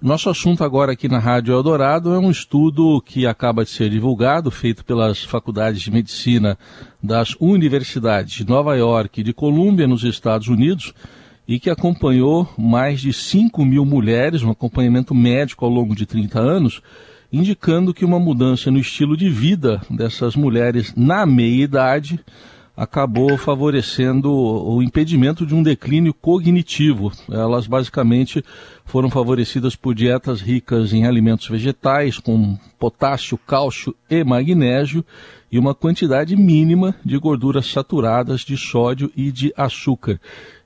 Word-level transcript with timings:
Nosso 0.00 0.30
assunto 0.30 0.62
agora 0.62 0.92
aqui 0.92 1.08
na 1.08 1.18
Rádio 1.18 1.52
Eldorado 1.52 2.14
é 2.14 2.18
um 2.20 2.30
estudo 2.30 3.02
que 3.04 3.26
acaba 3.26 3.64
de 3.64 3.70
ser 3.70 3.90
divulgado, 3.90 4.48
feito 4.48 4.84
pelas 4.84 5.24
faculdades 5.24 5.82
de 5.82 5.90
medicina 5.90 6.56
das 7.02 7.34
universidades 7.40 8.32
de 8.32 8.46
Nova 8.46 8.76
York 8.76 9.20
e 9.20 9.24
de 9.24 9.32
Colômbia, 9.32 9.88
nos 9.88 10.04
Estados 10.04 10.46
Unidos, 10.46 10.94
e 11.48 11.58
que 11.58 11.68
acompanhou 11.68 12.48
mais 12.56 13.00
de 13.00 13.12
5 13.12 13.64
mil 13.64 13.84
mulheres, 13.84 14.44
um 14.44 14.52
acompanhamento 14.52 15.12
médico 15.16 15.64
ao 15.64 15.70
longo 15.72 15.96
de 15.96 16.06
30 16.06 16.38
anos, 16.38 16.80
indicando 17.32 17.92
que 17.92 18.04
uma 18.04 18.20
mudança 18.20 18.70
no 18.70 18.78
estilo 18.78 19.16
de 19.16 19.28
vida 19.28 19.82
dessas 19.90 20.36
mulheres 20.36 20.94
na 20.96 21.26
meia-idade 21.26 22.20
acabou 22.78 23.36
favorecendo 23.36 24.32
o 24.32 24.80
impedimento 24.80 25.44
de 25.44 25.52
um 25.52 25.64
declínio 25.64 26.14
cognitivo. 26.14 27.10
Elas 27.28 27.66
basicamente 27.66 28.44
foram 28.84 29.10
favorecidas 29.10 29.74
por 29.74 29.96
dietas 29.96 30.40
ricas 30.40 30.92
em 30.92 31.04
alimentos 31.04 31.48
vegetais, 31.48 32.20
com 32.20 32.56
potássio, 32.78 33.36
cálcio 33.36 33.96
e 34.08 34.22
magnésio, 34.22 35.04
e 35.50 35.58
uma 35.58 35.74
quantidade 35.74 36.36
mínima 36.36 36.94
de 37.04 37.18
gorduras 37.18 37.66
saturadas 37.66 38.42
de 38.42 38.56
sódio 38.56 39.10
e 39.16 39.32
de 39.32 39.52
açúcar. 39.56 40.20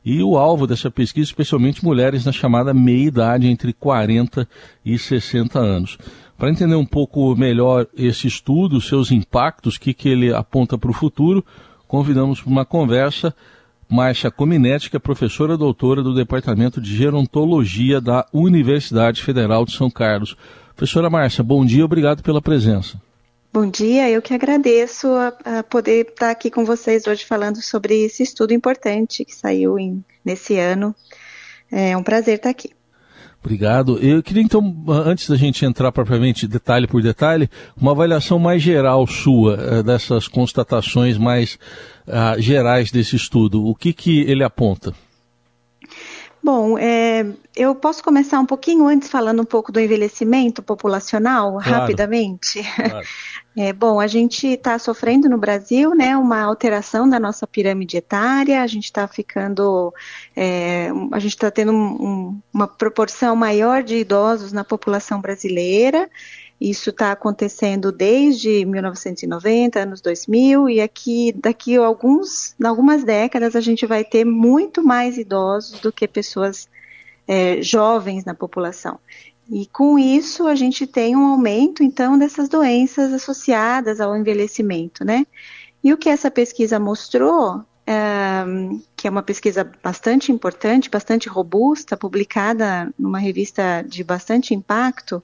E 0.05 0.23
o 0.23 0.37
alvo 0.37 0.67
dessa 0.67 0.91
pesquisa, 0.91 1.31
especialmente 1.31 1.83
mulheres 1.83 2.27
na 2.27 2.33
chamada 2.33 2.75
meia-idade, 2.75 3.47
entre 3.47 3.73
40 3.73 4.47
e 4.85 4.99
60 4.99 5.59
anos. 5.59 5.97
Para 6.37 6.51
entender 6.51 6.75
um 6.75 6.85
pouco 6.85 7.35
melhor 7.37 7.87
esse 7.97 8.27
estudo, 8.27 8.83
seus 8.83 9.11
impactos, 9.11 9.77
o 9.77 9.81
que, 9.81 9.95
que 9.95 10.11
ele 10.11 10.35
aponta 10.35 10.77
para 10.77 10.91
o 10.91 10.95
futuro, 10.95 11.43
convidamos 11.93 12.41
para 12.41 12.51
uma 12.51 12.65
conversa 12.65 13.35
Márcia 13.87 14.31
Cominetti, 14.31 14.89
que 14.89 14.97
é 14.97 14.99
professora 14.99 15.59
doutora 15.59 16.03
do 16.03 16.15
Departamento 16.15 16.81
de 16.81 16.97
Gerontologia 16.97 18.01
da 18.01 18.27
Universidade 18.33 19.23
Federal 19.23 19.67
de 19.67 19.77
São 19.77 19.91
Carlos. 19.91 20.35
Professora 20.75 21.11
Márcia, 21.11 21.45
bom 21.45 21.63
dia, 21.67 21.85
obrigado 21.85 22.23
pela 22.23 22.41
presença. 22.41 22.99
Bom 23.53 23.69
dia, 23.69 24.09
eu 24.09 24.23
que 24.23 24.33
agradeço 24.33 25.07
a, 25.09 25.59
a, 25.59 25.63
poder 25.63 26.07
estar 26.09 26.31
aqui 26.31 26.51
com 26.51 26.65
vocês 26.65 27.07
hoje 27.07 27.27
falando 27.27 27.61
sobre 27.61 28.05
esse 28.05 28.23
estudo 28.23 28.55
importante 28.55 29.23
que 29.23 29.35
saiu 29.35 29.79
em, 29.79 30.03
nesse 30.25 30.59
ano. 30.59 30.95
É 31.71 31.95
um 31.95 32.03
prazer 32.03 32.37
estar 32.37 32.49
aqui. 32.49 32.71
Obrigado. 33.45 33.99
Eu 33.99 34.23
queria 34.23 34.43
então, 34.43 34.73
antes 34.89 35.29
da 35.29 35.37
gente 35.37 35.65
entrar 35.65 35.91
propriamente 35.91 36.47
detalhe 36.47 36.87
por 36.87 37.03
detalhe, 37.03 37.51
uma 37.77 37.91
avaliação 37.91 38.39
mais 38.39 38.63
geral 38.63 39.05
sua 39.05 39.55
eh, 39.55 39.83
dessas 39.83 40.29
constatações 40.29 41.19
mais 41.19 41.59
uh, 42.07 42.41
gerais 42.41 42.93
desse 42.93 43.17
estudo. 43.17 43.67
O 43.67 43.75
que, 43.75 43.93
que 43.93 44.21
ele 44.21 44.45
aponta? 44.45 44.95
Bom, 46.43 46.79
é, 46.79 47.27
eu 47.57 47.75
posso 47.75 48.03
começar 48.03 48.39
um 48.39 48.47
pouquinho 48.47 48.87
antes 48.87 49.09
falando 49.09 49.43
um 49.43 49.45
pouco 49.45 49.71
do 49.73 49.81
envelhecimento 49.81 50.63
populacional, 50.63 51.53
claro. 51.53 51.71
rapidamente. 51.71 52.63
Claro. 52.63 53.07
É, 53.55 53.71
bom, 53.71 54.01
a 54.01 54.07
gente 54.07 54.47
está 54.47 54.79
sofrendo 54.79 55.29
no 55.29 55.37
Brasil, 55.37 55.95
né, 55.95 56.17
uma 56.17 56.41
alteração 56.41 57.07
da 57.07 57.21
nossa 57.21 57.47
pirâmide 57.47 57.99
etária. 57.99 58.63
A 58.63 58.67
gente 58.67 58.85
está 58.85 59.07
ficando, 59.07 59.93
é, 60.35 60.89
a 61.13 61.19
gente 61.19 61.33
está 61.33 61.51
tendo 61.51 61.71
um, 61.73 62.41
uma 62.53 62.67
proporção 62.67 63.37
maior 63.37 63.83
de 63.83 63.97
idosos 63.97 64.53
na 64.53 64.65
população 64.65 65.21
brasileira. 65.21 66.09
Isso 66.59 66.91
está 66.91 67.13
acontecendo 67.13 67.93
desde 67.93 68.65
1990, 68.65 69.81
anos 69.81 70.01
2000, 70.01 70.71
e 70.71 70.81
aqui 70.81 71.33
daqui 71.33 71.77
a 71.77 71.85
alguns, 71.85 72.55
algumas 72.63 73.05
décadas 73.05 73.55
a 73.55 73.61
gente 73.61 73.85
vai 73.85 74.05
ter 74.05 74.25
muito 74.25 74.83
mais 74.83 75.19
idosos 75.19 75.81
do 75.81 75.93
que 75.93 76.09
pessoas 76.09 76.69
é, 77.27 77.61
jovens 77.61 78.25
na 78.25 78.33
população. 78.33 78.99
E 79.53 79.67
com 79.67 79.99
isso 79.99 80.47
a 80.47 80.55
gente 80.55 80.87
tem 80.87 81.15
um 81.15 81.27
aumento 81.27 81.83
então 81.83 82.17
dessas 82.17 82.49
doenças 82.49 83.13
associadas 83.13 84.01
ao 84.01 84.17
envelhecimento, 84.17 85.05
né? 85.05 85.27
E 85.85 85.93
o 85.93 85.99
que 85.99 86.09
essa 86.09 86.31
pesquisa 86.31 86.79
mostrou 86.79 87.63
que 88.97 89.09
é 89.09 89.11
uma 89.11 89.23
pesquisa 89.23 89.69
bastante 89.83 90.31
importante, 90.31 90.89
bastante 90.89 91.29
robusta, 91.29 91.97
publicada 91.97 92.93
numa 92.99 93.19
revista 93.19 93.85
de 93.87 94.05
bastante 94.05 94.55
impacto 94.55 95.23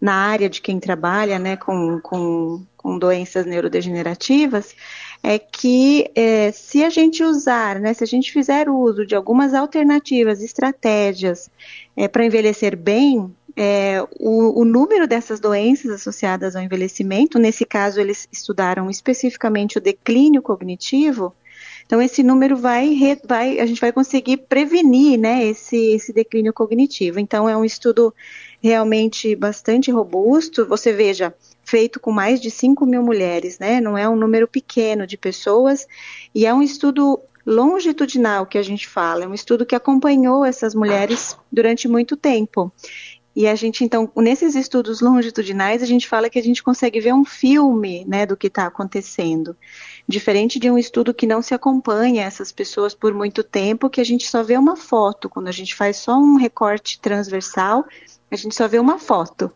na 0.00 0.14
área 0.14 0.48
de 0.48 0.62
quem 0.62 0.80
trabalha 0.80 1.38
né, 1.38 1.56
com, 1.56 2.00
com, 2.00 2.64
com 2.76 2.98
doenças 2.98 3.44
neurodegenerativas, 3.44 4.74
é 5.22 5.38
que 5.38 6.10
é, 6.14 6.50
se 6.52 6.82
a 6.82 6.88
gente 6.88 7.22
usar, 7.22 7.78
né, 7.78 7.92
se 7.92 8.04
a 8.04 8.06
gente 8.06 8.32
fizer 8.32 8.70
uso 8.70 9.04
de 9.04 9.14
algumas 9.14 9.52
alternativas, 9.52 10.40
estratégias 10.40 11.50
é, 11.96 12.08
para 12.08 12.24
envelhecer 12.24 12.76
bem, 12.76 13.34
é, 13.58 14.02
o, 14.20 14.60
o, 14.60 14.64
número 14.64 15.06
dessas 15.06 15.40
doenças 15.40 15.90
associadas 15.90 16.54
ao 16.54 16.62
envelhecimento, 16.62 17.38
nesse 17.38 17.64
caso 17.64 18.00
eles 18.00 18.28
estudaram 18.30 18.88
especificamente 18.88 19.78
o 19.78 19.80
declínio 19.80 20.40
cognitivo, 20.40 21.34
então, 21.88 22.02
esse 22.02 22.22
número 22.22 22.54
vai, 22.54 22.94
vai, 23.26 23.58
a 23.58 23.64
gente 23.64 23.80
vai 23.80 23.90
conseguir 23.90 24.36
prevenir 24.36 25.18
né, 25.18 25.46
esse, 25.46 25.94
esse 25.94 26.12
declínio 26.12 26.52
cognitivo. 26.52 27.18
Então, 27.18 27.48
é 27.48 27.56
um 27.56 27.64
estudo 27.64 28.14
realmente 28.62 29.34
bastante 29.34 29.90
robusto. 29.90 30.66
Você 30.66 30.92
veja, 30.92 31.34
feito 31.64 31.98
com 31.98 32.12
mais 32.12 32.42
de 32.42 32.50
5 32.50 32.84
mil 32.84 33.02
mulheres, 33.02 33.58
né? 33.58 33.80
Não 33.80 33.96
é 33.96 34.06
um 34.06 34.16
número 34.16 34.46
pequeno 34.46 35.06
de 35.06 35.16
pessoas, 35.16 35.86
e 36.34 36.44
é 36.44 36.52
um 36.52 36.62
estudo 36.62 37.18
longitudinal 37.46 38.44
que 38.44 38.58
a 38.58 38.62
gente 38.62 38.86
fala, 38.86 39.24
é 39.24 39.26
um 39.26 39.32
estudo 39.32 39.64
que 39.64 39.74
acompanhou 39.74 40.44
essas 40.44 40.74
mulheres 40.74 41.34
durante 41.50 41.88
muito 41.88 42.14
tempo. 42.14 42.70
E 43.38 43.46
a 43.46 43.54
gente, 43.54 43.84
então, 43.84 44.10
nesses 44.16 44.56
estudos 44.56 45.00
longitudinais, 45.00 45.80
a 45.80 45.86
gente 45.86 46.08
fala 46.08 46.28
que 46.28 46.40
a 46.40 46.42
gente 46.42 46.60
consegue 46.60 46.98
ver 46.98 47.14
um 47.14 47.24
filme 47.24 48.04
né, 48.04 48.26
do 48.26 48.36
que 48.36 48.48
está 48.48 48.66
acontecendo. 48.66 49.56
Diferente 50.08 50.58
de 50.58 50.70
um 50.70 50.78
estudo 50.78 51.12
que 51.12 51.26
não 51.26 51.42
se 51.42 51.52
acompanha 51.52 52.24
essas 52.24 52.50
pessoas 52.50 52.94
por 52.94 53.12
muito 53.12 53.44
tempo, 53.44 53.90
que 53.90 54.00
a 54.00 54.04
gente 54.04 54.26
só 54.26 54.42
vê 54.42 54.56
uma 54.56 54.74
foto. 54.74 55.28
Quando 55.28 55.48
a 55.48 55.52
gente 55.52 55.74
faz 55.74 55.98
só 55.98 56.16
um 56.16 56.36
recorte 56.36 56.98
transversal, 56.98 57.84
a 58.30 58.36
gente 58.36 58.54
só 58.54 58.66
vê 58.66 58.78
uma 58.78 58.98
foto. 58.98 59.52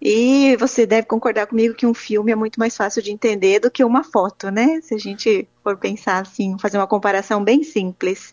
E 0.00 0.56
você 0.58 0.86
deve 0.86 1.08
concordar 1.08 1.48
comigo 1.48 1.74
que 1.74 1.86
um 1.86 1.94
filme 1.94 2.30
é 2.30 2.36
muito 2.36 2.60
mais 2.60 2.76
fácil 2.76 3.02
de 3.02 3.10
entender 3.10 3.58
do 3.58 3.68
que 3.70 3.82
uma 3.82 4.04
foto, 4.04 4.48
né? 4.48 4.80
Se 4.80 4.94
a 4.94 4.98
gente 4.98 5.48
for 5.64 5.76
pensar 5.76 6.22
assim, 6.22 6.56
fazer 6.56 6.78
uma 6.78 6.86
comparação 6.86 7.42
bem 7.42 7.64
simples. 7.64 8.32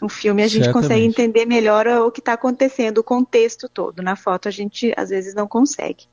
Um 0.00 0.08
filme 0.08 0.42
a 0.42 0.46
gente 0.46 0.66
Certamente. 0.66 0.88
consegue 0.88 1.04
entender 1.04 1.46
melhor 1.46 1.88
o 1.88 2.12
que 2.12 2.20
está 2.20 2.34
acontecendo, 2.34 2.98
o 2.98 3.04
contexto 3.04 3.68
todo. 3.68 4.02
Na 4.02 4.14
foto 4.14 4.46
a 4.46 4.52
gente 4.52 4.92
às 4.96 5.10
vezes 5.10 5.34
não 5.34 5.48
consegue. 5.48 6.06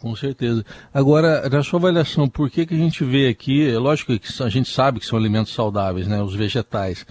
Com 0.00 0.16
certeza. 0.16 0.64
Agora, 0.94 1.46
na 1.50 1.62
sua 1.62 1.78
avaliação, 1.78 2.26
por 2.26 2.48
que, 2.48 2.64
que 2.64 2.72
a 2.72 2.78
gente 2.78 3.04
vê 3.04 3.28
aqui, 3.28 3.68
é 3.68 3.78
lógico 3.78 4.18
que 4.18 4.42
a 4.42 4.48
gente 4.48 4.70
sabe 4.70 4.98
que 4.98 5.04
são 5.04 5.18
alimentos 5.18 5.52
saudáveis, 5.52 6.08
né, 6.08 6.22
os 6.22 6.34
vegetais, 6.34 7.04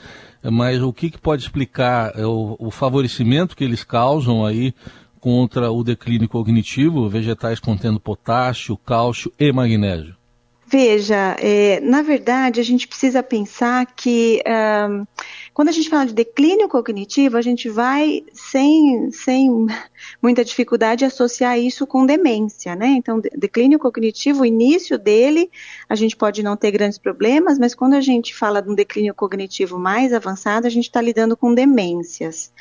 mas 0.43 0.81
o 0.81 0.91
que, 0.91 1.11
que 1.11 1.19
pode 1.19 1.43
explicar 1.43 2.11
é, 2.15 2.25
o, 2.25 2.55
o 2.57 2.71
favorecimento 2.71 3.55
que 3.55 3.63
eles 3.63 3.83
causam 3.83 4.43
aí 4.43 4.73
contra 5.19 5.71
o 5.71 5.83
declínio 5.83 6.27
cognitivo, 6.27 7.07
vegetais 7.07 7.59
contendo 7.59 7.99
potássio, 7.99 8.75
cálcio 8.75 9.31
e 9.37 9.51
magnésio? 9.51 10.15
Veja, 10.71 11.35
é, 11.39 11.79
na 11.81 12.03
verdade, 12.03 12.59
a 12.59 12.63
gente 12.63 12.87
precisa 12.87 13.23
pensar 13.23 13.87
que 13.87 14.41
um, 14.47 15.05
quando 15.53 15.69
a 15.69 15.71
gente 15.71 15.89
fala 15.89 16.05
de 16.05 16.13
declínio 16.13 16.69
cognitivo, 16.69 17.37
a 17.37 17.41
gente 17.41 17.69
vai, 17.69 18.23
sem, 18.33 19.11
sem 19.11 19.67
muita 20.21 20.43
dificuldade, 20.45 21.05
associar 21.05 21.59
isso 21.59 21.85
com 21.85 22.05
demência, 22.05 22.75
né? 22.75 22.87
Então, 22.87 23.21
declínio 23.35 23.79
cognitivo, 23.79 24.41
o 24.41 24.45
início 24.45 24.97
dele, 24.97 25.49
a 25.87 25.95
gente 25.95 26.15
pode 26.15 26.41
não 26.43 26.55
ter 26.55 26.71
grandes 26.71 26.97
problemas, 26.97 27.59
mas 27.59 27.75
quando 27.75 27.93
a 27.93 28.01
gente 28.01 28.35
fala 28.35 28.61
de 28.61 28.69
um 28.69 28.75
declínio 28.75 29.13
cognitivo 29.13 29.77
mais 29.77 30.13
avançado, 30.13 30.67
a 30.67 30.69
gente 30.69 30.85
está 30.85 31.01
lidando 31.01 31.35
com 31.35 31.53
demências. 31.53 32.51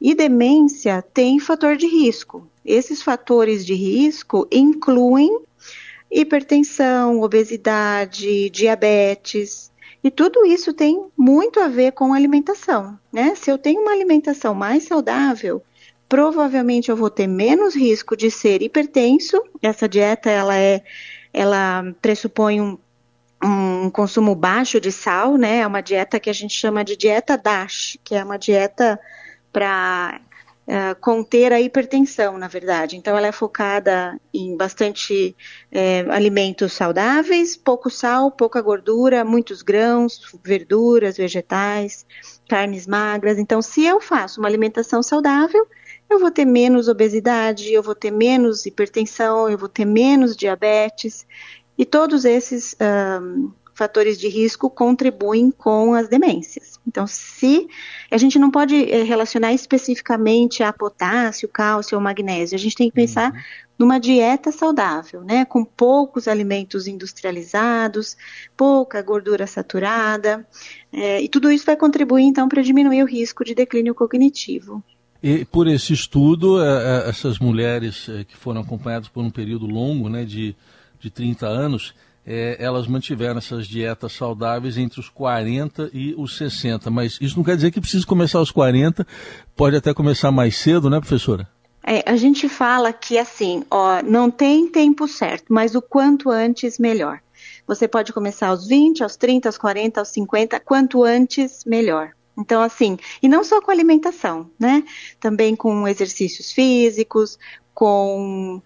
E 0.00 0.14
demência 0.14 1.02
tem 1.02 1.38
fator 1.38 1.76
de 1.76 1.86
risco. 1.86 2.46
Esses 2.64 3.02
fatores 3.02 3.64
de 3.64 3.74
risco 3.74 4.48
incluem 4.50 5.40
hipertensão, 6.10 7.20
obesidade, 7.20 8.50
diabetes. 8.50 9.69
E 10.02 10.10
tudo 10.10 10.46
isso 10.46 10.72
tem 10.72 11.06
muito 11.16 11.60
a 11.60 11.68
ver 11.68 11.92
com 11.92 12.14
alimentação, 12.14 12.98
né? 13.12 13.34
Se 13.34 13.50
eu 13.50 13.58
tenho 13.58 13.82
uma 13.82 13.92
alimentação 13.92 14.54
mais 14.54 14.84
saudável, 14.84 15.62
provavelmente 16.08 16.90
eu 16.90 16.96
vou 16.96 17.10
ter 17.10 17.26
menos 17.26 17.74
risco 17.74 18.16
de 18.16 18.30
ser 18.30 18.62
hipertenso. 18.62 19.42
Essa 19.62 19.88
dieta 19.88 20.30
ela 20.30 20.56
é 20.56 20.82
ela 21.32 21.84
pressupõe 22.02 22.60
um, 22.60 22.78
um 23.42 23.90
consumo 23.90 24.34
baixo 24.34 24.80
de 24.80 24.90
sal, 24.90 25.36
né? 25.36 25.58
É 25.58 25.66
uma 25.66 25.80
dieta 25.80 26.18
que 26.18 26.30
a 26.30 26.32
gente 26.32 26.54
chama 26.54 26.84
de 26.84 26.96
dieta 26.96 27.36
DASH, 27.36 27.98
que 28.02 28.14
é 28.14 28.24
uma 28.24 28.36
dieta 28.36 28.98
para 29.52 30.20
uh, 30.70 30.94
conter 31.00 31.52
a 31.52 31.60
hipertensão, 31.60 32.38
na 32.38 32.46
verdade. 32.46 32.96
Então, 32.96 33.16
ela 33.18 33.26
é 33.26 33.32
focada 33.32 34.18
em 34.32 34.56
bastante 34.56 35.36
é, 35.70 36.00
alimentos 36.10 36.72
saudáveis, 36.72 37.56
pouco 37.56 37.90
sal, 37.90 38.30
pouca 38.30 38.62
gordura, 38.62 39.24
muitos 39.24 39.62
grãos, 39.62 40.20
verduras, 40.44 41.16
vegetais, 41.16 42.06
carnes 42.48 42.86
magras. 42.86 43.38
Então, 43.38 43.60
se 43.60 43.84
eu 43.84 44.00
faço 44.00 44.40
uma 44.40 44.48
alimentação 44.48 45.02
saudável, 45.02 45.66
eu 46.08 46.20
vou 46.20 46.30
ter 46.30 46.44
menos 46.44 46.88
obesidade, 46.88 47.72
eu 47.72 47.82
vou 47.82 47.94
ter 47.94 48.10
menos 48.10 48.64
hipertensão, 48.66 49.48
eu 49.48 49.58
vou 49.58 49.68
ter 49.68 49.84
menos 49.84 50.36
diabetes. 50.36 51.26
E 51.76 51.84
todos 51.84 52.24
esses 52.24 52.76
um, 52.80 53.50
fatores 53.80 54.18
de 54.18 54.28
risco 54.28 54.68
contribuem 54.68 55.50
com 55.50 55.94
as 55.94 56.06
demências. 56.06 56.78
Então, 56.86 57.06
se 57.06 57.66
a 58.10 58.18
gente 58.18 58.38
não 58.38 58.50
pode 58.50 58.74
eh, 58.76 59.04
relacionar 59.04 59.54
especificamente 59.54 60.62
a 60.62 60.70
potássio, 60.70 61.48
cálcio 61.48 61.96
ou 61.96 62.04
magnésio, 62.04 62.56
a 62.56 62.58
gente 62.58 62.76
tem 62.76 62.90
que 62.90 62.94
pensar 62.94 63.32
uhum. 63.32 63.38
numa 63.78 63.98
dieta 63.98 64.52
saudável, 64.52 65.24
né, 65.24 65.46
com 65.46 65.64
poucos 65.64 66.28
alimentos 66.28 66.86
industrializados, 66.86 68.18
pouca 68.54 69.00
gordura 69.00 69.46
saturada, 69.46 70.46
é, 70.92 71.22
e 71.22 71.26
tudo 71.26 71.50
isso 71.50 71.64
vai 71.64 71.76
contribuir 71.76 72.24
então 72.24 72.46
para 72.46 72.60
diminuir 72.60 73.02
o 73.02 73.06
risco 73.06 73.42
de 73.42 73.54
declínio 73.54 73.94
cognitivo. 73.94 74.84
E 75.22 75.46
por 75.46 75.66
esse 75.66 75.94
estudo, 75.94 76.62
é, 76.62 77.08
essas 77.08 77.38
mulheres 77.38 78.10
que 78.28 78.36
foram 78.36 78.60
acompanhadas 78.60 79.08
por 79.08 79.24
um 79.24 79.30
período 79.30 79.64
longo, 79.64 80.10
né, 80.10 80.26
de, 80.26 80.54
de 80.98 81.08
30 81.08 81.46
anos, 81.46 81.94
é, 82.26 82.56
elas 82.58 82.86
mantiveram 82.86 83.38
essas 83.38 83.66
dietas 83.66 84.12
saudáveis 84.12 84.76
entre 84.76 85.00
os 85.00 85.08
40 85.08 85.90
e 85.92 86.14
os 86.16 86.36
60. 86.36 86.90
Mas 86.90 87.18
isso 87.20 87.36
não 87.36 87.44
quer 87.44 87.56
dizer 87.56 87.70
que 87.70 87.80
precisa 87.80 88.06
começar 88.06 88.38
aos 88.38 88.50
40, 88.50 89.06
pode 89.56 89.76
até 89.76 89.92
começar 89.94 90.30
mais 90.30 90.56
cedo, 90.56 90.90
né, 90.90 90.98
professora? 91.00 91.48
É, 91.82 92.02
a 92.06 92.16
gente 92.16 92.48
fala 92.48 92.92
que 92.92 93.18
assim, 93.18 93.64
ó, 93.70 94.02
não 94.02 94.30
tem 94.30 94.68
tempo 94.68 95.08
certo, 95.08 95.46
mas 95.52 95.74
o 95.74 95.80
quanto 95.80 96.30
antes 96.30 96.78
melhor. 96.78 97.20
Você 97.66 97.88
pode 97.88 98.12
começar 98.12 98.48
aos 98.48 98.66
20, 98.66 99.02
aos 99.02 99.16
30, 99.16 99.48
aos 99.48 99.56
40, 99.56 100.00
aos 100.00 100.08
50, 100.08 100.60
quanto 100.60 101.02
antes 101.02 101.64
melhor. 101.64 102.10
Então, 102.36 102.62
assim, 102.62 102.98
e 103.22 103.28
não 103.28 103.44
só 103.44 103.60
com 103.60 103.70
alimentação, 103.70 104.50
né? 104.58 104.82
Também 105.18 105.54
com 105.54 105.86
exercícios 105.86 106.52
físicos, 106.52 107.38
com 107.74 108.56
uh, 108.56 108.62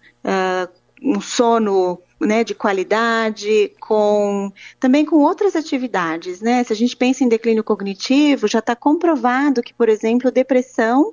um 1.04 1.20
sono 1.20 2.00
né, 2.18 2.42
de 2.42 2.54
qualidade, 2.54 3.72
com 3.78 4.50
também 4.80 5.04
com 5.04 5.16
outras 5.16 5.54
atividades, 5.54 6.40
né? 6.40 6.64
Se 6.64 6.72
a 6.72 6.76
gente 6.76 6.96
pensa 6.96 7.22
em 7.22 7.28
declínio 7.28 7.62
cognitivo, 7.62 8.48
já 8.48 8.60
está 8.60 8.74
comprovado 8.74 9.62
que, 9.62 9.74
por 9.74 9.88
exemplo, 9.88 10.30
depressão 10.30 11.12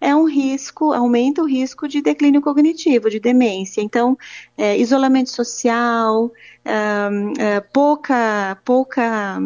é 0.00 0.14
um 0.14 0.28
risco, 0.28 0.92
aumenta 0.92 1.42
o 1.42 1.46
risco 1.46 1.88
de 1.88 2.02
declínio 2.02 2.42
cognitivo, 2.42 3.08
de 3.08 3.18
demência. 3.18 3.80
Então, 3.80 4.16
é, 4.56 4.76
isolamento 4.76 5.30
social, 5.30 6.30
é, 6.64 7.60
pouca, 7.60 8.58
pouca 8.64 9.40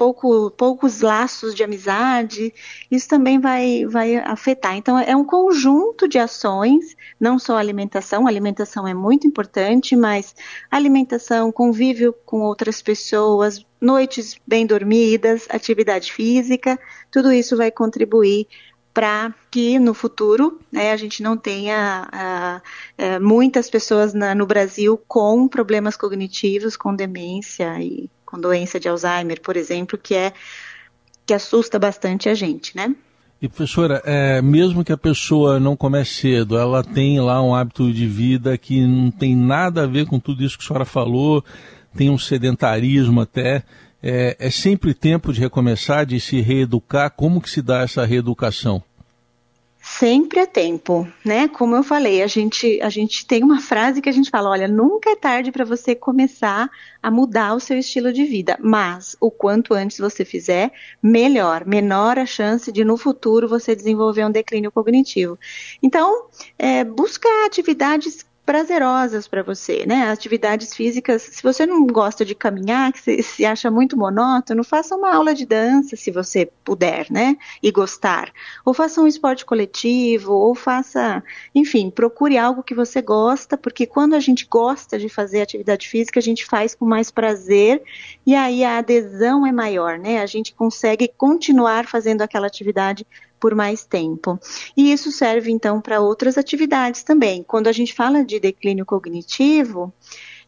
pouco, 0.00 0.50
poucos 0.52 1.02
laços 1.02 1.54
de 1.54 1.62
amizade, 1.62 2.54
isso 2.90 3.06
também 3.06 3.38
vai, 3.38 3.84
vai 3.84 4.16
afetar. 4.16 4.74
Então, 4.74 4.98
é 4.98 5.14
um 5.14 5.26
conjunto 5.26 6.08
de 6.08 6.18
ações, 6.18 6.96
não 7.20 7.38
só 7.38 7.58
alimentação, 7.58 8.26
alimentação 8.26 8.88
é 8.88 8.94
muito 8.94 9.26
importante, 9.26 9.94
mas 9.94 10.34
alimentação, 10.70 11.52
convívio 11.52 12.14
com 12.24 12.40
outras 12.40 12.80
pessoas, 12.80 13.62
noites 13.78 14.40
bem 14.46 14.64
dormidas, 14.64 15.46
atividade 15.50 16.10
física, 16.10 16.80
tudo 17.10 17.30
isso 17.30 17.54
vai 17.54 17.70
contribuir 17.70 18.48
para 18.94 19.34
que 19.50 19.78
no 19.78 19.92
futuro 19.92 20.58
né, 20.72 20.92
a 20.92 20.96
gente 20.96 21.22
não 21.22 21.36
tenha 21.36 22.08
uh, 22.10 23.16
uh, 23.18 23.22
muitas 23.22 23.68
pessoas 23.68 24.14
na, 24.14 24.34
no 24.34 24.46
Brasil 24.46 24.98
com 25.06 25.46
problemas 25.46 25.94
cognitivos, 25.94 26.74
com 26.74 26.94
demência 26.94 27.78
e 27.82 28.08
com 28.30 28.40
doença 28.40 28.78
de 28.78 28.88
Alzheimer, 28.88 29.40
por 29.40 29.56
exemplo, 29.56 29.98
que 29.98 30.14
é 30.14 30.32
que 31.26 31.34
assusta 31.34 31.78
bastante 31.78 32.28
a 32.28 32.34
gente, 32.34 32.76
né? 32.76 32.94
E 33.40 33.48
professora, 33.48 34.02
é, 34.04 34.42
mesmo 34.42 34.84
que 34.84 34.92
a 34.92 34.98
pessoa 34.98 35.58
não 35.58 35.74
comece 35.74 36.10
cedo, 36.12 36.58
ela 36.58 36.84
tem 36.84 37.18
lá 37.20 37.42
um 37.42 37.54
hábito 37.54 37.90
de 37.90 38.06
vida 38.06 38.58
que 38.58 38.86
não 38.86 39.10
tem 39.10 39.34
nada 39.34 39.84
a 39.84 39.86
ver 39.86 40.06
com 40.06 40.20
tudo 40.20 40.44
isso 40.44 40.58
que 40.58 40.64
a 40.64 40.66
senhora 40.66 40.84
falou, 40.84 41.42
tem 41.96 42.10
um 42.10 42.18
sedentarismo 42.18 43.20
até, 43.22 43.62
é, 44.02 44.36
é 44.38 44.50
sempre 44.50 44.92
tempo 44.92 45.32
de 45.32 45.40
recomeçar, 45.40 46.04
de 46.04 46.20
se 46.20 46.40
reeducar. 46.40 47.10
Como 47.10 47.40
que 47.40 47.48
se 47.48 47.62
dá 47.62 47.80
essa 47.80 48.04
reeducação? 48.04 48.82
Sempre 49.98 50.40
é 50.40 50.46
tempo, 50.46 51.06
né? 51.24 51.48
Como 51.48 51.74
eu 51.74 51.82
falei, 51.82 52.22
a 52.22 52.26
gente, 52.26 52.80
a 52.80 52.88
gente 52.88 53.26
tem 53.26 53.42
uma 53.42 53.60
frase 53.60 54.00
que 54.00 54.08
a 54.08 54.12
gente 54.12 54.30
fala: 54.30 54.48
olha, 54.48 54.68
nunca 54.68 55.10
é 55.10 55.16
tarde 55.16 55.50
para 55.50 55.64
você 55.64 55.94
começar 55.94 56.70
a 57.02 57.10
mudar 57.10 57.54
o 57.54 57.60
seu 57.60 57.76
estilo 57.76 58.12
de 58.12 58.24
vida, 58.24 58.56
mas 58.62 59.16
o 59.20 59.30
quanto 59.30 59.74
antes 59.74 59.98
você 59.98 60.24
fizer, 60.24 60.72
melhor, 61.02 61.66
menor 61.66 62.18
a 62.18 62.24
chance 62.24 62.70
de 62.70 62.84
no 62.84 62.96
futuro 62.96 63.48
você 63.48 63.74
desenvolver 63.74 64.24
um 64.24 64.30
declínio 64.30 64.70
cognitivo. 64.70 65.38
Então, 65.82 66.28
é, 66.58 66.84
busca 66.84 67.28
atividades 67.44 68.24
prazerosas 68.50 69.28
para 69.28 69.44
você, 69.44 69.84
né? 69.86 70.10
Atividades 70.10 70.74
físicas, 70.74 71.22
se 71.22 71.40
você 71.40 71.64
não 71.64 71.86
gosta 71.86 72.24
de 72.24 72.34
caminhar, 72.34 72.92
que 72.92 73.00
se, 73.00 73.22
se 73.22 73.44
acha 73.46 73.70
muito 73.70 73.96
monótono, 73.96 74.64
faça 74.64 74.96
uma 74.96 75.14
aula 75.14 75.32
de 75.32 75.46
dança, 75.46 75.94
se 75.94 76.10
você 76.10 76.50
puder, 76.64 77.06
né? 77.08 77.36
E 77.62 77.70
gostar. 77.70 78.32
Ou 78.64 78.74
faça 78.74 79.00
um 79.00 79.06
esporte 79.06 79.44
coletivo, 79.44 80.32
ou 80.32 80.52
faça, 80.56 81.22
enfim, 81.54 81.90
procure 81.90 82.36
algo 82.36 82.64
que 82.64 82.74
você 82.74 83.00
gosta, 83.00 83.56
porque 83.56 83.86
quando 83.86 84.14
a 84.14 84.20
gente 84.20 84.48
gosta 84.50 84.98
de 84.98 85.08
fazer 85.08 85.42
atividade 85.42 85.88
física, 85.88 86.18
a 86.18 86.22
gente 86.22 86.44
faz 86.44 86.74
com 86.74 86.84
mais 86.84 87.08
prazer 87.08 87.80
e 88.26 88.34
aí 88.34 88.64
a 88.64 88.78
adesão 88.78 89.46
é 89.46 89.52
maior, 89.52 89.96
né? 89.96 90.20
A 90.20 90.26
gente 90.26 90.52
consegue 90.54 91.06
continuar 91.16 91.86
fazendo 91.86 92.22
aquela 92.22 92.48
atividade 92.48 93.06
por 93.40 93.54
mais 93.54 93.84
tempo. 93.84 94.38
E 94.76 94.92
isso 94.92 95.10
serve 95.10 95.50
então 95.50 95.80
para 95.80 96.00
outras 96.00 96.36
atividades 96.36 97.02
também. 97.02 97.42
Quando 97.42 97.66
a 97.66 97.72
gente 97.72 97.94
fala 97.94 98.22
de 98.22 98.38
declínio 98.38 98.84
cognitivo, 98.84 99.92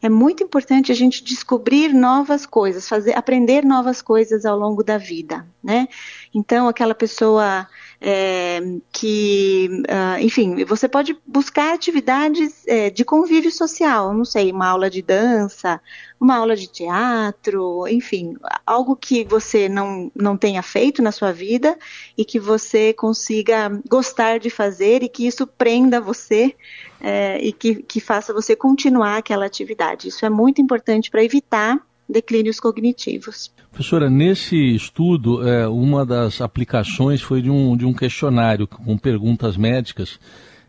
é 0.01 0.09
muito 0.09 0.43
importante 0.43 0.91
a 0.91 0.95
gente 0.95 1.23
descobrir 1.23 1.93
novas 1.93 2.45
coisas, 2.45 2.87
fazer, 2.87 3.17
aprender 3.17 3.65
novas 3.65 4.01
coisas 4.01 4.45
ao 4.45 4.59
longo 4.59 4.83
da 4.83 4.97
vida, 4.97 5.47
né? 5.63 5.87
Então, 6.33 6.67
aquela 6.67 6.93
pessoa 6.93 7.67
é, 8.05 8.59
que, 8.91 9.69
uh, 9.83 10.19
enfim, 10.19 10.65
você 10.65 10.89
pode 10.89 11.17
buscar 11.25 11.73
atividades 11.73 12.67
é, 12.67 12.89
de 12.89 13.05
convívio 13.05 13.49
social, 13.49 14.13
não 14.13 14.25
sei, 14.25 14.51
uma 14.51 14.67
aula 14.67 14.89
de 14.89 15.01
dança, 15.01 15.79
uma 16.19 16.35
aula 16.35 16.53
de 16.53 16.67
teatro, 16.67 17.87
enfim, 17.87 18.35
algo 18.65 18.93
que 18.93 19.23
você 19.23 19.69
não, 19.69 20.11
não 20.13 20.35
tenha 20.35 20.61
feito 20.61 21.01
na 21.01 21.13
sua 21.13 21.31
vida 21.31 21.77
e 22.17 22.25
que 22.25 22.41
você 22.41 22.91
consiga 22.91 23.71
gostar 23.89 24.37
de 24.37 24.49
fazer 24.49 25.01
e 25.01 25.07
que 25.07 25.25
isso 25.25 25.47
prenda 25.47 26.01
você 26.01 26.53
é, 26.99 27.39
e 27.41 27.53
que, 27.53 27.75
que 27.83 28.01
faça 28.01 28.33
você 28.33 28.53
continuar 28.53 29.17
aquela 29.17 29.45
atividade. 29.45 30.09
Isso 30.09 30.25
é 30.25 30.29
muito 30.29 30.61
importante 30.61 31.09
para 31.09 31.23
evitar 31.23 31.79
declínios 32.07 32.59
cognitivos. 32.59 33.51
Professora, 33.71 34.09
nesse 34.09 34.57
estudo, 34.75 35.47
é, 35.47 35.67
uma 35.67 36.05
das 36.05 36.41
aplicações 36.41 37.21
foi 37.21 37.41
de 37.41 37.49
um, 37.49 37.75
de 37.75 37.85
um 37.85 37.93
questionário 37.93 38.67
com 38.67 38.97
perguntas 38.97 39.57
médicas. 39.57 40.19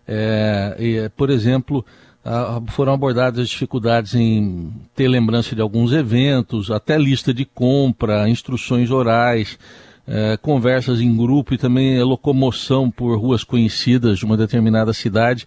É, 0.06 0.76
e, 0.78 1.08
por 1.10 1.30
exemplo, 1.30 1.84
a, 2.24 2.62
foram 2.68 2.94
abordadas 2.94 3.40
as 3.40 3.48
dificuldades 3.48 4.14
em 4.14 4.72
ter 4.94 5.08
lembrança 5.08 5.54
de 5.54 5.60
alguns 5.60 5.92
eventos, 5.92 6.70
até 6.70 6.96
lista 6.96 7.34
de 7.34 7.44
compra, 7.44 8.28
instruções 8.28 8.90
orais, 8.90 9.58
é, 10.06 10.36
conversas 10.36 11.00
em 11.00 11.16
grupo 11.16 11.54
e 11.54 11.58
também 11.58 12.02
locomoção 12.02 12.90
por 12.90 13.18
ruas 13.18 13.42
conhecidas 13.42 14.18
de 14.18 14.24
uma 14.24 14.36
determinada 14.36 14.92
cidade. 14.92 15.46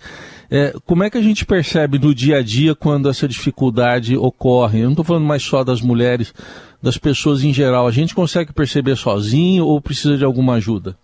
É, 0.49 0.73
como 0.85 1.03
é 1.03 1.09
que 1.09 1.17
a 1.17 1.21
gente 1.21 1.45
percebe 1.45 1.99
no 1.99 2.13
dia 2.13 2.37
a 2.37 2.41
dia 2.41 2.73
quando 2.73 3.09
essa 3.09 3.27
dificuldade 3.27 4.17
ocorre? 4.17 4.79
Eu 4.79 4.85
não 4.85 4.91
estou 4.91 5.05
falando 5.05 5.25
mais 5.25 5.43
só 5.43 5.63
das 5.63 5.81
mulheres, 5.81 6.33
das 6.81 6.97
pessoas 6.97 7.43
em 7.43 7.53
geral. 7.53 7.87
A 7.87 7.91
gente 7.91 8.15
consegue 8.15 8.51
perceber 8.53 8.95
sozinho 8.95 9.65
ou 9.65 9.81
precisa 9.81 10.17
de 10.17 10.25
alguma 10.25 10.55
ajuda? 10.55 10.97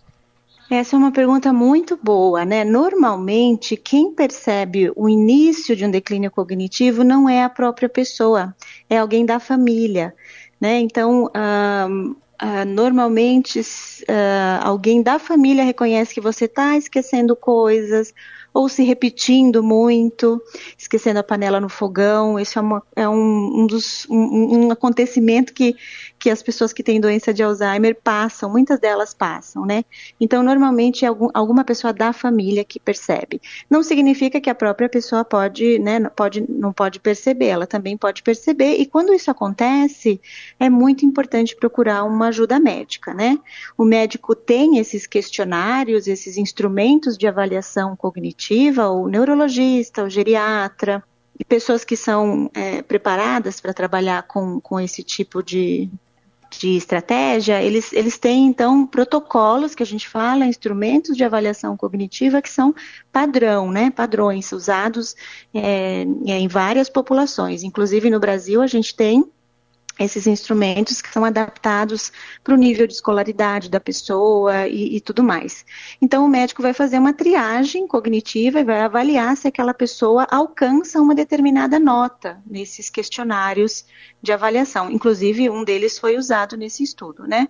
Essa 0.70 0.96
é 0.96 0.98
uma 0.98 1.12
pergunta 1.12 1.52
muito 1.52 1.98
boa, 2.02 2.44
né? 2.44 2.64
Normalmente, 2.64 3.76
quem 3.76 4.14
percebe 4.14 4.90
o 4.96 5.08
início 5.08 5.76
de 5.76 5.84
um 5.84 5.90
declínio 5.90 6.30
cognitivo 6.30 7.04
não 7.04 7.28
é 7.28 7.44
a 7.44 7.50
própria 7.50 7.88
pessoa, 7.88 8.54
é 8.88 8.96
alguém 8.98 9.26
da 9.26 9.38
família, 9.38 10.14
né? 10.58 10.80
Então, 10.80 11.30
Uh, 12.44 12.62
normalmente 12.66 13.58
uh, 13.60 14.60
alguém 14.62 15.02
da 15.02 15.18
família 15.18 15.64
reconhece 15.64 16.12
que 16.12 16.20
você 16.20 16.44
está 16.44 16.76
esquecendo 16.76 17.34
coisas, 17.34 18.12
ou 18.54 18.68
se 18.68 18.84
repetindo 18.84 19.64
muito, 19.64 20.40
esquecendo 20.78 21.18
a 21.18 21.24
panela 21.24 21.60
no 21.60 21.68
fogão. 21.68 22.38
Isso 22.38 22.56
é, 22.56 22.62
uma, 22.62 22.82
é 22.94 23.08
um, 23.08 23.62
um, 23.62 23.66
dos, 23.66 24.06
um, 24.08 24.66
um 24.66 24.70
acontecimento 24.70 25.52
que, 25.52 25.74
que 26.20 26.30
as 26.30 26.40
pessoas 26.40 26.72
que 26.72 26.82
têm 26.82 27.00
doença 27.00 27.34
de 27.34 27.42
Alzheimer 27.42 27.98
passam, 28.00 28.48
muitas 28.48 28.78
delas 28.78 29.12
passam, 29.12 29.66
né? 29.66 29.84
Então, 30.20 30.40
normalmente 30.40 31.04
é 31.04 31.08
algum, 31.08 31.28
alguma 31.34 31.64
pessoa 31.64 31.92
da 31.92 32.12
família 32.12 32.64
que 32.64 32.78
percebe. 32.78 33.42
Não 33.68 33.82
significa 33.82 34.40
que 34.40 34.48
a 34.48 34.54
própria 34.54 34.88
pessoa 34.88 35.24
pode, 35.24 35.80
né, 35.80 35.98
pode, 36.10 36.44
não 36.48 36.72
pode 36.72 37.00
perceber, 37.00 37.46
ela 37.46 37.66
também 37.66 37.96
pode 37.96 38.22
perceber, 38.22 38.76
e 38.76 38.86
quando 38.86 39.12
isso 39.12 39.30
acontece, 39.32 40.20
é 40.60 40.70
muito 40.70 41.04
importante 41.04 41.56
procurar 41.56 42.04
uma 42.04 42.28
ajuda 42.28 42.60
médica, 42.60 43.12
né? 43.12 43.36
O 43.76 43.84
médico 43.84 44.34
tem 44.36 44.78
esses 44.78 45.08
questionários, 45.08 46.06
esses 46.06 46.36
instrumentos 46.36 47.18
de 47.18 47.26
avaliação 47.26 47.96
cognitiva, 47.96 48.43
o 48.90 49.08
neurologista, 49.08 50.04
o 50.04 50.10
geriatra, 50.10 51.02
e 51.38 51.44
pessoas 51.44 51.84
que 51.84 51.96
são 51.96 52.50
é, 52.54 52.82
preparadas 52.82 53.60
para 53.60 53.74
trabalhar 53.74 54.22
com, 54.24 54.60
com 54.60 54.78
esse 54.78 55.02
tipo 55.02 55.42
de, 55.42 55.90
de 56.58 56.76
estratégia, 56.76 57.62
eles, 57.62 57.92
eles 57.92 58.18
têm, 58.18 58.46
então, 58.46 58.86
protocolos 58.86 59.74
que 59.74 59.82
a 59.82 59.86
gente 59.86 60.08
fala, 60.08 60.46
instrumentos 60.46 61.16
de 61.16 61.24
avaliação 61.24 61.76
cognitiva 61.76 62.40
que 62.40 62.48
são 62.48 62.74
padrão, 63.12 63.70
né, 63.70 63.90
padrões 63.90 64.52
usados 64.52 65.16
é, 65.52 66.02
em 66.02 66.48
várias 66.48 66.88
populações. 66.88 67.62
Inclusive, 67.62 68.10
no 68.10 68.20
Brasil, 68.20 68.62
a 68.62 68.66
gente 68.66 68.94
tem 68.94 69.24
esses 69.98 70.26
instrumentos 70.26 71.00
que 71.00 71.12
são 71.12 71.24
adaptados 71.24 72.12
para 72.42 72.54
o 72.54 72.56
nível 72.56 72.86
de 72.86 72.94
escolaridade 72.94 73.70
da 73.70 73.78
pessoa 73.78 74.66
e, 74.66 74.96
e, 74.96 75.00
tudo 75.00 75.22
mais. 75.22 75.64
Então, 76.00 76.24
o 76.24 76.28
médico 76.28 76.62
vai 76.62 76.72
fazer 76.72 76.98
uma 76.98 77.12
triagem 77.12 77.86
cognitiva 77.86 78.60
e 78.60 78.64
vai 78.64 78.80
avaliar 78.80 79.36
se 79.36 79.48
aquela 79.48 79.72
pessoa 79.72 80.26
alcança 80.30 81.00
uma 81.00 81.14
determinada 81.14 81.78
nota 81.78 82.42
nesses 82.46 82.90
questionários 82.90 83.84
de 84.20 84.32
avaliação. 84.32 84.90
Inclusive, 84.90 85.48
um 85.48 85.64
deles 85.64 85.98
foi 85.98 86.16
usado 86.16 86.56
nesse 86.56 86.82
estudo, 86.82 87.26
né? 87.26 87.48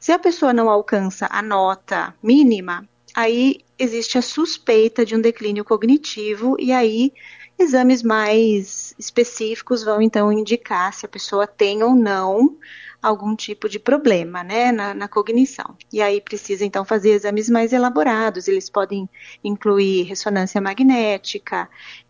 Se 0.00 0.10
a 0.10 0.18
pessoa 0.18 0.52
não 0.52 0.68
alcança 0.68 1.28
a 1.30 1.40
nota 1.42 2.14
mínima, 2.22 2.88
aí 3.14 3.60
existe 3.78 4.18
a 4.18 4.22
suspeita 4.22 5.04
de 5.04 5.14
um 5.14 5.20
declínio 5.20 5.64
cognitivo 5.64 6.56
e 6.58 6.72
aí 6.72 7.12
Exames 7.58 8.02
mais 8.02 8.94
específicos 8.98 9.84
vão 9.84 10.02
então 10.02 10.32
indicar 10.32 10.92
se 10.92 11.06
a 11.06 11.08
pessoa 11.08 11.46
tem 11.46 11.82
ou 11.82 11.94
não 11.94 12.58
algum 13.00 13.36
tipo 13.36 13.68
de 13.68 13.78
problema 13.78 14.42
né, 14.42 14.72
na, 14.72 14.94
na, 14.94 15.08
cognição. 15.08 15.76
E 15.92 16.00
aí 16.00 16.20
precisa 16.20 16.64
então 16.64 16.84
fazer 16.84 17.10
exames 17.10 17.50
mais 17.50 17.72
elaborados, 17.72 18.48
eles 18.48 18.70
podem 18.70 19.08
incluir 19.42 20.04
ressonância 20.04 20.60
magnética, 20.60 21.68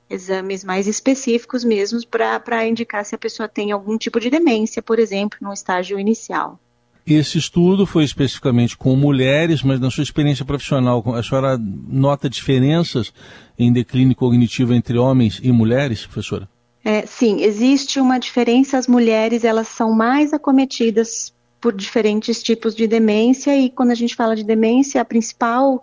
exames 0.08 0.62
mais 0.64 0.86
específicos 0.86 1.64
mesmo 1.64 1.98
para 2.06 2.66
indicar 2.66 3.04
se 3.04 3.14
a 3.14 3.18
pessoa 3.18 3.48
tem 3.48 3.72
algum 3.72 3.98
tipo 3.98 4.20
de 4.20 4.30
demência, 4.30 4.82
por 4.82 4.98
exemplo, 4.98 5.38
no 5.40 5.52
estágio 5.52 5.98
inicial. 5.98 6.60
Esse 7.06 7.36
estudo 7.36 7.84
foi 7.84 8.02
especificamente 8.02 8.76
com 8.76 8.96
mulheres, 8.96 9.62
mas 9.62 9.78
na 9.78 9.90
sua 9.90 10.02
experiência 10.02 10.44
profissional, 10.44 11.04
a 11.14 11.22
senhora 11.22 11.58
nota 11.58 12.30
diferenças 12.30 13.12
em 13.58 13.70
declínio 13.70 14.16
cognitivo 14.16 14.72
entre 14.72 14.96
homens 14.96 15.38
e 15.42 15.52
mulheres, 15.52 16.06
professora? 16.06 16.48
É, 16.82 17.04
sim, 17.04 17.42
existe 17.42 18.00
uma 18.00 18.18
diferença. 18.18 18.78
As 18.78 18.86
mulheres 18.86 19.44
elas 19.44 19.68
são 19.68 19.92
mais 19.92 20.32
acometidas 20.32 21.32
por 21.60 21.74
diferentes 21.74 22.42
tipos 22.42 22.74
de 22.74 22.86
demência 22.86 23.56
e 23.56 23.70
quando 23.70 23.90
a 23.90 23.94
gente 23.94 24.14
fala 24.14 24.36
de 24.36 24.44
demência, 24.44 25.00
a 25.00 25.04
principal 25.04 25.82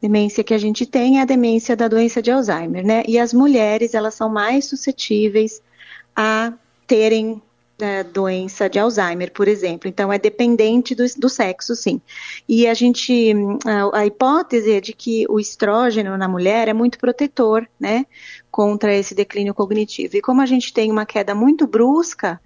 demência 0.00 0.42
que 0.42 0.54
a 0.54 0.58
gente 0.58 0.86
tem 0.86 1.18
é 1.18 1.22
a 1.22 1.24
demência 1.24 1.76
da 1.76 1.86
doença 1.86 2.22
de 2.22 2.30
Alzheimer, 2.30 2.84
né? 2.84 3.02
E 3.06 3.18
as 3.18 3.32
mulheres 3.32 3.94
elas 3.94 4.14
são 4.14 4.28
mais 4.28 4.64
suscetíveis 4.64 5.62
a 6.16 6.52
terem 6.86 7.40
é, 7.80 8.02
doença 8.04 8.68
de 8.68 8.78
Alzheimer, 8.78 9.32
por 9.32 9.48
exemplo. 9.48 9.88
Então, 9.88 10.12
é 10.12 10.18
dependente 10.18 10.94
do, 10.94 11.04
do, 11.18 11.28
sexo, 11.28 11.74
sim. 11.74 12.00
E 12.48 12.66
a 12.66 12.74
gente, 12.74 13.34
a, 13.66 14.00
a 14.00 14.06
hipótese 14.06 14.72
é 14.72 14.80
de 14.80 14.92
que 14.92 15.26
o 15.28 15.38
estrógeno 15.38 16.16
na 16.16 16.28
mulher 16.28 16.68
é 16.68 16.72
muito 16.72 16.98
protetor, 16.98 17.66
né, 17.78 18.06
contra 18.50 18.94
esse 18.94 19.14
declínio 19.14 19.54
cognitivo. 19.54 20.16
E 20.16 20.20
como 20.22 20.40
a 20.40 20.46
gente 20.46 20.72
tem 20.72 20.90
uma 20.90 21.06
queda 21.06 21.34
muito 21.34 21.66
brusca 21.66 22.40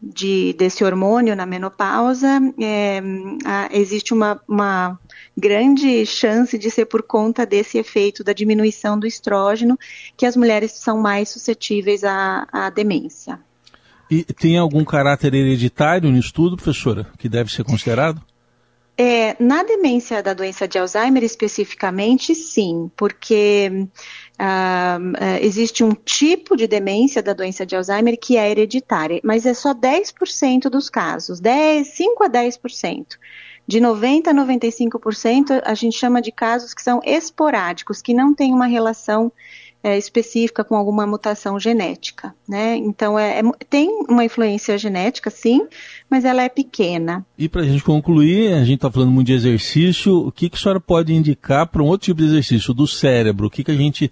de, 0.00 0.52
desse 0.54 0.84
hormônio 0.84 1.34
na 1.34 1.46
menopausa, 1.46 2.40
é, 2.60 3.00
a, 3.44 3.68
existe 3.72 4.12
uma, 4.12 4.40
uma 4.46 4.98
grande 5.36 6.04
chance 6.04 6.58
de 6.58 6.70
ser 6.70 6.86
por 6.86 7.02
conta 7.02 7.46
desse 7.46 7.78
efeito 7.78 8.22
da 8.22 8.32
diminuição 8.32 8.98
do 8.98 9.06
estrógeno 9.06 9.78
que 10.16 10.26
as 10.26 10.36
mulheres 10.36 10.72
são 10.72 10.98
mais 10.98 11.30
suscetíveis 11.30 12.04
à, 12.04 12.46
à 12.52 12.70
demência. 12.70 13.40
E 14.10 14.22
tem 14.24 14.58
algum 14.58 14.84
caráter 14.84 15.34
hereditário 15.34 16.10
no 16.10 16.18
estudo, 16.18 16.56
professora, 16.56 17.06
que 17.18 17.28
deve 17.28 17.50
ser 17.50 17.64
considerado? 17.64 18.20
É, 18.96 19.34
na 19.42 19.64
demência 19.64 20.22
da 20.22 20.32
doença 20.32 20.68
de 20.68 20.78
Alzheimer 20.78 21.24
especificamente, 21.24 22.32
sim, 22.32 22.88
porque 22.96 23.88
uh, 24.38 25.40
existe 25.40 25.82
um 25.82 25.92
tipo 25.92 26.56
de 26.56 26.68
demência 26.68 27.20
da 27.20 27.32
doença 27.32 27.66
de 27.66 27.74
Alzheimer 27.74 28.16
que 28.16 28.36
é 28.36 28.48
hereditária, 28.48 29.20
mas 29.24 29.46
é 29.46 29.54
só 29.54 29.74
10% 29.74 30.70
dos 30.70 30.88
casos, 30.88 31.40
10, 31.40 31.88
5 31.88 32.22
a 32.22 32.30
10%. 32.30 33.06
De 33.66 33.80
90% 33.80 34.28
a 34.28 34.34
95%, 34.34 35.62
a 35.64 35.74
gente 35.74 35.98
chama 35.98 36.22
de 36.22 36.30
casos 36.30 36.72
que 36.72 36.82
são 36.82 37.00
esporádicos, 37.02 38.00
que 38.00 38.14
não 38.14 38.32
têm 38.32 38.52
uma 38.52 38.66
relação 38.66 39.32
é, 39.84 39.98
específica 39.98 40.64
com 40.64 40.74
alguma 40.74 41.06
mutação 41.06 41.60
genética, 41.60 42.34
né? 42.48 42.74
Então 42.74 43.18
é, 43.18 43.40
é, 43.40 43.42
tem 43.68 43.90
uma 44.08 44.24
influência 44.24 44.78
genética, 44.78 45.28
sim, 45.28 45.68
mas 46.08 46.24
ela 46.24 46.42
é 46.42 46.48
pequena. 46.48 47.24
E 47.36 47.50
para 47.50 47.60
a 47.60 47.64
gente 47.66 47.84
concluir, 47.84 48.54
a 48.54 48.64
gente 48.64 48.76
está 48.76 48.90
falando 48.90 49.12
muito 49.12 49.26
de 49.26 49.34
exercício. 49.34 50.26
O 50.26 50.32
que, 50.32 50.48
que 50.48 50.56
a 50.56 50.58
senhora 50.58 50.80
pode 50.80 51.12
indicar 51.12 51.66
para 51.66 51.82
um 51.82 51.86
outro 51.86 52.06
tipo 52.06 52.22
de 52.22 52.28
exercício 52.28 52.72
do 52.72 52.86
cérebro? 52.86 53.48
O 53.48 53.50
que, 53.50 53.62
que 53.62 53.70
a 53.70 53.76
gente 53.76 54.10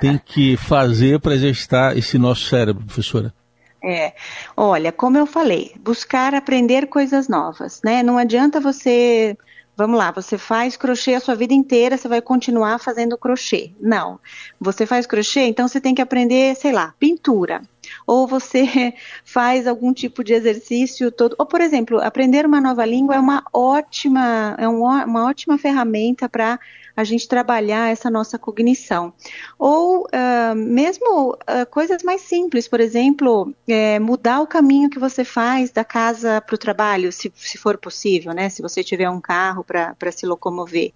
tem 0.00 0.20
que 0.24 0.56
fazer 0.56 1.18
para 1.18 1.34
exercitar 1.34 1.98
esse 1.98 2.16
nosso 2.16 2.44
cérebro, 2.48 2.84
professora? 2.84 3.34
É, 3.82 4.12
olha, 4.56 4.92
como 4.92 5.18
eu 5.18 5.26
falei, 5.26 5.72
buscar 5.80 6.32
aprender 6.32 6.86
coisas 6.86 7.28
novas, 7.28 7.80
né? 7.84 8.04
Não 8.04 8.18
adianta 8.18 8.60
você 8.60 9.36
Vamos 9.78 9.96
lá, 9.96 10.10
você 10.10 10.36
faz 10.36 10.76
crochê 10.76 11.14
a 11.14 11.20
sua 11.20 11.36
vida 11.36 11.54
inteira, 11.54 11.96
você 11.96 12.08
vai 12.08 12.20
continuar 12.20 12.80
fazendo 12.80 13.16
crochê. 13.16 13.70
Não. 13.80 14.18
Você 14.60 14.84
faz 14.84 15.06
crochê, 15.06 15.42
então 15.42 15.68
você 15.68 15.80
tem 15.80 15.94
que 15.94 16.02
aprender, 16.02 16.56
sei 16.56 16.72
lá, 16.72 16.92
pintura. 16.98 17.62
Ou 18.06 18.26
você 18.26 18.94
faz 19.24 19.66
algum 19.66 19.92
tipo 19.92 20.24
de 20.24 20.32
exercício 20.32 21.10
todo. 21.10 21.34
Ou, 21.38 21.46
por 21.46 21.60
exemplo, 21.60 22.00
aprender 22.00 22.46
uma 22.46 22.60
nova 22.60 22.84
língua 22.84 23.16
é 23.16 23.18
uma 23.18 23.44
ótima, 23.52 24.56
é 24.58 24.68
uma 24.68 25.26
ótima 25.26 25.58
ferramenta 25.58 26.28
para 26.28 26.58
a 26.98 27.04
gente 27.04 27.28
trabalhar 27.28 27.92
essa 27.92 28.10
nossa 28.10 28.36
cognição. 28.36 29.12
Ou 29.56 30.02
uh, 30.06 30.54
mesmo 30.56 31.30
uh, 31.30 31.64
coisas 31.70 32.02
mais 32.02 32.22
simples, 32.22 32.66
por 32.66 32.80
exemplo, 32.80 33.54
é, 33.68 34.00
mudar 34.00 34.40
o 34.40 34.48
caminho 34.48 34.90
que 34.90 34.98
você 34.98 35.24
faz 35.24 35.70
da 35.70 35.84
casa 35.84 36.40
para 36.40 36.56
o 36.56 36.58
trabalho, 36.58 37.12
se, 37.12 37.32
se 37.36 37.56
for 37.56 37.78
possível, 37.78 38.32
né? 38.32 38.48
Se 38.48 38.60
você 38.60 38.82
tiver 38.82 39.08
um 39.08 39.20
carro 39.20 39.62
para 39.62 40.10
se 40.10 40.26
locomover. 40.26 40.92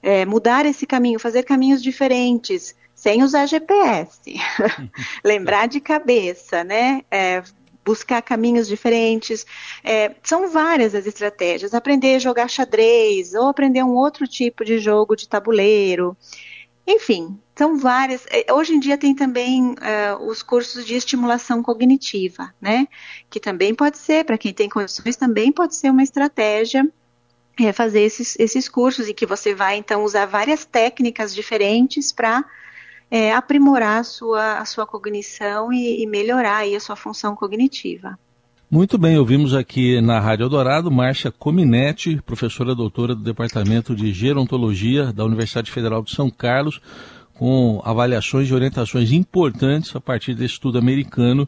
É, 0.00 0.24
mudar 0.24 0.64
esse 0.64 0.86
caminho, 0.86 1.18
fazer 1.18 1.42
caminhos 1.42 1.82
diferentes, 1.82 2.76
sem 3.02 3.20
usar 3.24 3.46
GPS. 3.46 4.20
Lembrar 5.24 5.66
de 5.66 5.80
cabeça, 5.80 6.62
né? 6.62 7.02
É, 7.10 7.42
buscar 7.84 8.22
caminhos 8.22 8.68
diferentes. 8.68 9.44
É, 9.82 10.14
são 10.22 10.48
várias 10.48 10.94
as 10.94 11.04
estratégias. 11.04 11.74
Aprender 11.74 12.14
a 12.14 12.20
jogar 12.20 12.48
xadrez 12.48 13.34
ou 13.34 13.48
aprender 13.48 13.82
um 13.82 13.96
outro 13.96 14.28
tipo 14.28 14.64
de 14.64 14.78
jogo 14.78 15.16
de 15.16 15.28
tabuleiro. 15.28 16.16
Enfim, 16.86 17.36
são 17.56 17.76
várias. 17.76 18.24
É, 18.30 18.52
hoje 18.52 18.72
em 18.72 18.78
dia 18.78 18.96
tem 18.96 19.16
também 19.16 19.72
uh, 19.72 20.24
os 20.24 20.40
cursos 20.40 20.86
de 20.86 20.94
estimulação 20.94 21.60
cognitiva, 21.60 22.54
né? 22.60 22.86
Que 23.28 23.40
também 23.40 23.74
pode 23.74 23.98
ser, 23.98 24.24
para 24.24 24.38
quem 24.38 24.54
tem 24.54 24.68
condições, 24.68 25.16
também 25.16 25.50
pode 25.50 25.74
ser 25.74 25.90
uma 25.90 26.04
estratégia 26.04 26.88
é, 27.58 27.72
fazer 27.72 28.02
esses, 28.02 28.38
esses 28.38 28.68
cursos 28.68 29.08
e 29.08 29.14
que 29.14 29.26
você 29.26 29.56
vai 29.56 29.76
então 29.76 30.04
usar 30.04 30.26
várias 30.26 30.64
técnicas 30.64 31.34
diferentes 31.34 32.12
para 32.12 32.44
é, 33.12 33.30
aprimorar 33.30 34.00
a 34.00 34.04
sua, 34.04 34.58
a 34.58 34.64
sua 34.64 34.86
cognição 34.86 35.70
e, 35.70 36.02
e 36.02 36.06
melhorar 36.06 36.64
a 36.64 36.80
sua 36.80 36.96
função 36.96 37.36
cognitiva. 37.36 38.18
Muito 38.70 38.96
bem, 38.96 39.18
ouvimos 39.18 39.54
aqui 39.54 40.00
na 40.00 40.18
Rádio 40.18 40.44
Eldorado 40.44 40.90
Márcia 40.90 41.30
Cominetti, 41.30 42.22
professora 42.24 42.74
doutora 42.74 43.14
do 43.14 43.22
Departamento 43.22 43.94
de 43.94 44.14
Gerontologia 44.14 45.12
da 45.12 45.26
Universidade 45.26 45.70
Federal 45.70 46.02
de 46.02 46.10
São 46.10 46.30
Carlos, 46.30 46.80
com 47.34 47.82
avaliações 47.84 48.48
e 48.48 48.54
orientações 48.54 49.12
importantes 49.12 49.94
a 49.94 50.00
partir 50.00 50.32
desse 50.32 50.54
estudo 50.54 50.78
americano 50.78 51.46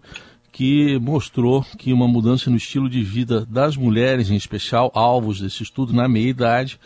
que 0.53 0.99
mostrou 0.99 1.65
que 1.79 1.95
uma 1.95 2.07
mudança 2.07 2.51
no 2.51 2.59
estilo 2.59 2.91
de 2.91 3.03
vida 3.03 3.47
das 3.47 3.75
mulheres, 3.75 4.29
em 4.29 4.37
especial 4.37 4.93
alvos 4.95 5.41
desse 5.41 5.63
estudo 5.63 5.95
na 5.95 6.07
meia-idade, 6.07 6.79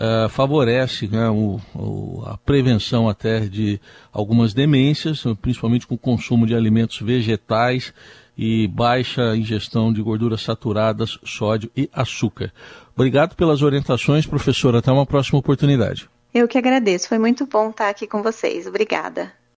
uh, 0.00 0.28
favorece 0.28 1.06
né, 1.06 1.28
o, 1.28 1.60
o, 1.74 2.22
a 2.26 2.38
prevenção 2.38 3.08
até 3.08 3.40
de 3.40 3.78
algumas 4.12 4.54
demências, 4.54 5.24
principalmente 5.40 5.86
com 5.86 5.94
o 5.94 5.98
consumo 5.98 6.46
de 6.46 6.54
alimentos 6.54 7.00
vegetais 7.00 7.92
e 8.36 8.66
baixa 8.66 9.36
ingestão 9.36 9.92
de 9.92 10.00
gorduras 10.00 10.40
saturadas, 10.40 11.18
sódio 11.22 11.70
e 11.76 11.90
açúcar. 11.92 12.50
Obrigado 12.94 13.36
pelas 13.36 13.60
orientações, 13.60 14.26
professora. 14.26 14.78
Até 14.78 14.90
uma 14.90 15.06
próxima 15.06 15.38
oportunidade. 15.38 16.08
Eu 16.32 16.48
que 16.48 16.56
agradeço. 16.56 17.08
Foi 17.08 17.18
muito 17.18 17.44
bom 17.44 17.70
estar 17.70 17.88
aqui 17.88 18.06
com 18.06 18.22
vocês. 18.22 18.66
Obrigada. 18.66 19.39